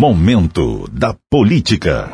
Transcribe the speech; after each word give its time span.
Momento 0.00 0.88
da 0.90 1.14
Política. 1.28 2.08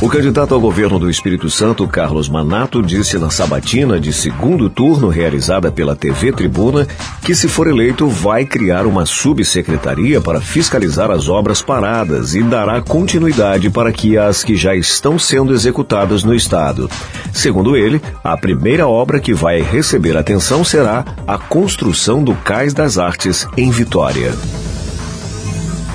O 0.00 0.08
candidato 0.08 0.54
ao 0.54 0.60
governo 0.62 0.98
do 0.98 1.10
Espírito 1.10 1.50
Santo, 1.50 1.86
Carlos 1.86 2.26
Manato, 2.26 2.82
disse 2.82 3.18
na 3.18 3.28
sabatina 3.28 4.00
de 4.00 4.14
segundo 4.14 4.70
turno 4.70 5.08
realizada 5.08 5.70
pela 5.70 5.94
TV 5.94 6.32
Tribuna 6.32 6.88
que, 7.20 7.34
se 7.34 7.48
for 7.48 7.66
eleito, 7.66 8.08
vai 8.08 8.46
criar 8.46 8.86
uma 8.86 9.04
subsecretaria 9.04 10.22
para 10.22 10.40
fiscalizar 10.40 11.10
as 11.10 11.28
obras 11.28 11.60
paradas 11.60 12.34
e 12.34 12.42
dará 12.42 12.80
continuidade 12.80 13.68
para 13.68 13.92
que 13.92 14.16
as 14.16 14.42
que 14.42 14.56
já 14.56 14.74
estão 14.74 15.18
sendo 15.18 15.52
executadas 15.52 16.24
no 16.24 16.34
Estado. 16.34 16.88
Segundo 17.30 17.76
ele, 17.76 18.00
a 18.24 18.38
primeira 18.38 18.88
obra 18.88 19.20
que 19.20 19.34
vai 19.34 19.60
receber 19.60 20.16
atenção 20.16 20.64
será 20.64 21.04
a 21.26 21.36
construção 21.36 22.24
do 22.24 22.34
Cais 22.36 22.72
das 22.72 22.96
Artes 22.96 23.46
em 23.54 23.70
Vitória. 23.70 24.32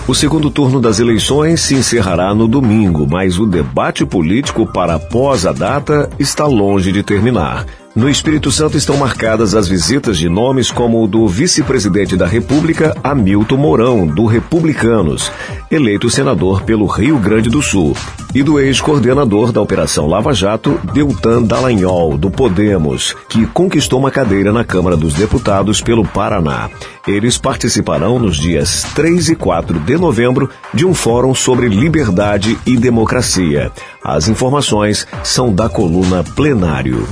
O 0.09 0.15
segundo 0.15 0.49
turno 0.49 0.81
das 0.81 0.99
eleições 0.99 1.61
se 1.61 1.75
encerrará 1.75 2.33
no 2.33 2.47
domingo, 2.47 3.05
mas 3.07 3.37
o 3.37 3.45
debate 3.45 4.03
político 4.07 4.65
para 4.65 4.95
após 4.95 5.45
a 5.45 5.51
data 5.51 6.09
está 6.17 6.47
longe 6.47 6.91
de 6.91 7.03
terminar. 7.03 7.63
No 7.95 8.09
Espírito 8.09 8.51
Santo 8.51 8.75
estão 8.75 8.97
marcadas 8.97 9.53
as 9.53 9.67
visitas 9.67 10.17
de 10.17 10.27
nomes 10.27 10.71
como 10.71 11.03
o 11.03 11.07
do 11.07 11.27
vice-presidente 11.27 12.17
da 12.17 12.25
República, 12.25 12.97
Hamilton 13.03 13.57
Mourão, 13.57 14.07
do 14.07 14.25
Republicanos, 14.25 15.31
eleito 15.71 16.09
senador 16.09 16.63
pelo 16.63 16.85
Rio 16.85 17.17
Grande 17.19 17.49
do 17.49 17.61
Sul, 17.61 17.95
e 18.33 18.43
do 18.43 18.59
ex-coordenador 18.59 19.51
da 19.51 19.61
Operação 19.61 20.07
Lava 20.07 20.33
Jato, 20.33 20.79
Deltan 20.93 21.43
Dallagnol, 21.43 22.17
do 22.17 22.29
Podemos, 22.29 23.15
que 23.27 23.45
conquistou 23.47 23.99
uma 23.99 24.11
cadeira 24.11 24.51
na 24.51 24.63
Câmara 24.63 24.95
dos 24.95 25.13
Deputados 25.13 25.81
pelo 25.81 26.05
Paraná. 26.05 26.69
Eles 27.07 27.37
participarão 27.37 28.19
nos 28.19 28.37
dias 28.37 28.83
3 28.95 29.29
e 29.29 29.35
4 29.35 29.79
de 29.79 29.97
novembro 29.97 30.49
de 30.73 30.85
um 30.85 30.93
fórum 30.93 31.33
sobre 31.33 31.67
liberdade 31.67 32.57
e 32.65 32.77
democracia. 32.77 33.71
As 34.03 34.27
informações 34.27 35.07
são 35.23 35.53
da 35.53 35.67
coluna 35.69 36.23
Plenário. 36.23 37.07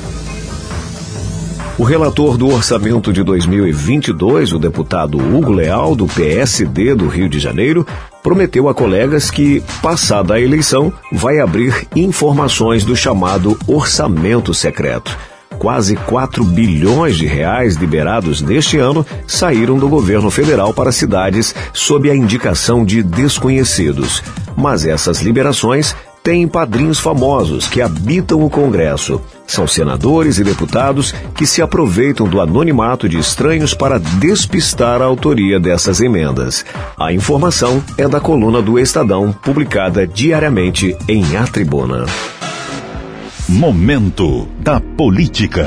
O 1.80 1.84
relator 1.84 2.38
do 2.38 2.48
orçamento 2.48 3.14
de 3.14 3.22
2022, 3.22 4.52
o 4.52 4.58
deputado 4.58 5.20
Hugo 5.20 5.52
Leal, 5.52 5.96
do 5.96 6.08
PSD 6.08 6.96
do 6.96 7.08
Rio 7.08 7.30
de 7.30 7.40
Janeiro, 7.40 7.86
prometeu 8.24 8.68
a 8.68 8.74
colegas 8.74 9.30
que, 9.30 9.62
passada 9.80 10.34
a 10.34 10.42
eleição, 10.42 10.92
vai 11.12 11.40
abrir 11.40 11.88
informações 11.96 12.84
do 12.84 12.96
chamado 12.96 13.56
orçamento 13.68 14.56
secreto. 14.56 15.16
Quase 15.60 15.96
4 15.96 16.44
bilhões 16.44 17.16
de 17.16 17.28
reais 17.28 17.76
liberados 17.76 18.42
neste 18.42 18.80
ano 18.80 19.06
saíram 19.28 19.78
do 19.78 19.88
governo 19.88 20.32
federal 20.32 20.74
para 20.74 20.92
cidades 20.92 21.54
sob 21.74 22.10
a 22.10 22.16
indicação 22.16 22.84
de 22.84 23.04
desconhecidos. 23.04 24.24
Mas 24.56 24.84
essas 24.84 25.22
liberações 25.22 25.96
têm 26.28 26.46
padrinhos 26.46 27.00
famosos 27.00 27.70
que 27.70 27.82
habitam 27.82 28.44
o 28.44 28.50
Congresso. 28.50 29.22
São 29.48 29.66
senadores 29.66 30.38
e 30.38 30.44
deputados 30.44 31.14
que 31.34 31.48
se 31.48 31.62
aproveitam 31.62 32.28
do 32.28 32.42
anonimato 32.42 33.08
de 33.08 33.18
estranhos 33.18 33.74
para 33.74 33.98
despistar 33.98 35.02
a 35.02 35.06
autoria 35.06 35.58
dessas 35.58 36.02
emendas. 36.02 36.66
A 37.00 37.14
informação 37.14 37.82
é 37.98 38.10
da 38.10 38.20
coluna 38.20 38.62
do 38.62 38.78
Estadão, 38.78 39.32
publicada 39.32 40.06
diariamente 40.06 40.98
em 41.08 41.38
A 41.38 41.48
Tribuna. 41.48 42.06
Momento 43.48 44.50
da 44.60 44.82
Política. 44.82 45.66